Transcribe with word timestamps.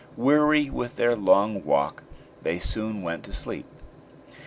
Weary 0.17 0.67
with 0.71 0.95
their 0.95 1.15
long 1.15 1.63
walk, 1.63 2.01
they 2.41 2.57
soon 2.57 3.03
went 3.03 3.21
to 3.25 3.33
sleep. 3.33 3.67